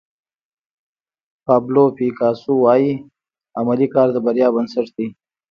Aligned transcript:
پابلو 1.45 1.83
پیکاسو 1.97 2.51
وایي 2.63 2.93
عملي 3.59 3.87
کار 3.93 4.07
د 4.11 4.17
بریا 4.25 4.47
بنسټ 4.55 4.87
دی. 4.95 5.07